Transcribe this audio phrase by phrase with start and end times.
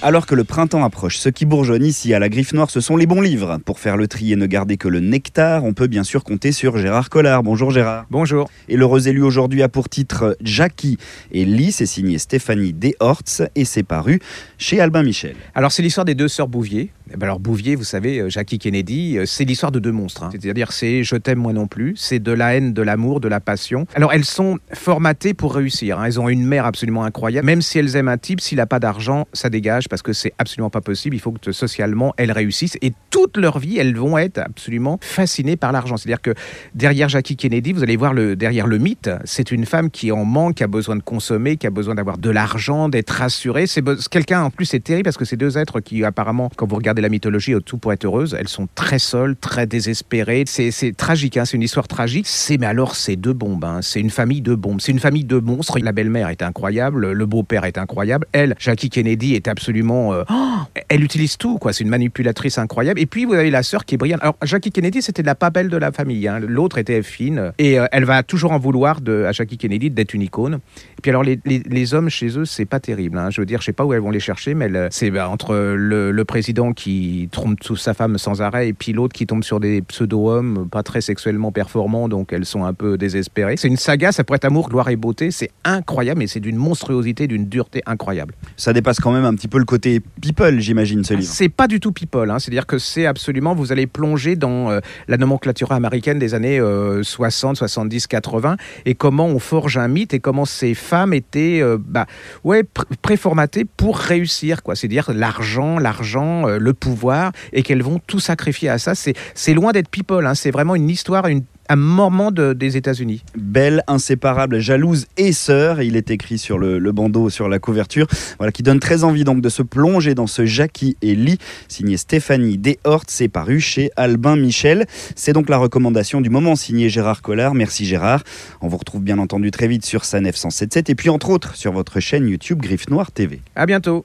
[0.00, 2.96] Alors que le printemps approche, ce qui bourgeonne ici à la Griffe Noire, ce sont
[2.96, 3.58] les bons livres.
[3.64, 6.52] Pour faire le tri et ne garder que le nectar, on peut bien sûr compter
[6.52, 7.42] sur Gérard Collard.
[7.42, 8.06] Bonjour Gérard.
[8.08, 8.48] Bonjour.
[8.68, 10.98] Et l'heureux élu aujourd'hui a pour titre Jackie
[11.32, 14.20] et Lee, c'est signé Stéphanie Deshorts et c'est paru
[14.56, 15.34] chez Albin Michel.
[15.56, 16.92] Alors c'est l'histoire des deux sœurs Bouvier.
[17.12, 20.24] Eh ben alors Bouvier, vous savez, euh, Jackie Kennedy, euh, c'est l'histoire de deux monstres.
[20.24, 20.30] hein.
[20.30, 23.40] C'est-à-dire c'est je t'aime moi non plus, c'est de la haine, de l'amour, de la
[23.40, 23.86] passion.
[23.96, 25.98] Alors elles sont formatées pour réussir.
[25.98, 26.04] hein.
[26.04, 27.46] Elles ont une mère absolument incroyable.
[27.46, 30.32] Même si elles aiment un type, s'il n'a pas d'argent, ça dégage parce que c'est
[30.38, 31.16] absolument pas possible.
[31.16, 35.56] Il faut que socialement elles réussissent et toute leur vie elles vont être absolument fascinées
[35.56, 35.96] par l'argent.
[35.96, 36.34] C'est-à-dire que
[36.74, 40.24] derrière Jackie Kennedy, vous allez voir le derrière le mythe, c'est une femme qui en
[40.24, 43.66] manque, qui a besoin de consommer, qui a besoin d'avoir de l'argent, d'être rassurée.
[43.66, 46.76] C'est quelqu'un en plus c'est terrible parce que ces deux êtres qui apparemment, quand vous
[46.76, 50.44] regardez la mythologie, au tout pour être heureuse, elles sont très seules, très désespérées.
[50.46, 52.26] C'est tragique, hein, c'est une histoire tragique.
[52.26, 53.80] C'est mais alors c'est deux bombes, hein.
[53.82, 55.78] c'est une famille de bombes, c'est une famille de monstres.
[55.78, 58.26] La belle-mère est incroyable, le beau-père est incroyable.
[58.32, 60.56] Elle, Jackie Kennedy, est absolument, euh, oh,
[60.88, 61.72] elle utilise tout quoi.
[61.72, 63.00] C'est une manipulatrice incroyable.
[63.00, 64.20] Et puis vous avez la sœur qui est brillante.
[64.22, 66.26] Alors Jackie Kennedy, c'était la pas belle de la famille.
[66.28, 66.40] hein.
[66.40, 70.14] L'autre était fine et euh, elle va toujours en vouloir de, à Jackie Kennedy d'être
[70.14, 70.54] une icône.
[70.54, 73.18] Et puis alors les, les- les hommes chez eux, c'est pas terrible.
[73.18, 73.30] hein.
[73.30, 75.54] Je veux dire, je sais pas où elles vont les chercher, mais c'est bah, entre
[75.76, 79.44] le, le président qui trompe toute sa femme sans arrêt et puis l'autre qui tombe
[79.44, 83.56] sur des pseudo-hommes pas très sexuellement performants, donc elles sont un peu désespérées.
[83.56, 85.30] C'est une saga, ça pourrait être amour, gloire et beauté.
[85.30, 88.34] C'est incroyable, mais c'est d'une monstruosité, d'une dureté incroyable.
[88.56, 91.30] Ça dépasse quand même un petit peu le côté people, j'imagine, ce livre.
[91.30, 92.38] C'est pas du tout people, hein.
[92.38, 97.02] c'est-à-dire que c'est absolument, vous allez plonger dans euh, la nomenclature américaine des années euh,
[97.02, 101.76] 60, 70, 80, et comment on forge un mythe et comment ces femmes étaient euh,
[101.78, 102.06] bah,
[102.44, 104.74] ouais, pr- préformatées pour réussir, quoi.
[104.74, 108.94] C'est-à-dire l'argent, l'argent, euh, le pouvoir, et qu'elles vont tout sacrifier à ça.
[108.94, 110.34] C'est loin d'être people, hein.
[110.34, 113.22] c'est vraiment une histoire, une, un moment de- des États-Unis.
[113.36, 115.82] Belle, inséparable, jalouse et sœur.
[115.82, 118.06] Il est écrit sur le, le bandeau, sur la couverture,
[118.38, 121.96] voilà, qui donne très envie donc de se plonger dans ce Jackie et Lee, signé
[121.96, 124.86] Stéphanie Deshorts, c'est paru chez Albin Michel.
[125.16, 127.54] C'est donc la recommandation du moment, signé Gérard Collard.
[127.54, 128.22] Merci Gérard.
[128.60, 131.72] On vous retrouve bien entendu très vite sur Sanef 177 et puis entre autres sur
[131.72, 133.40] votre chaîne YouTube Griffe Noire TV.
[133.56, 134.04] À bientôt.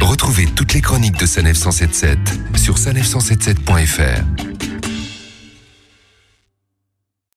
[0.00, 2.18] Retrouvez toutes les chroniques de Sanef 177
[2.56, 4.53] sur sanef177.fr.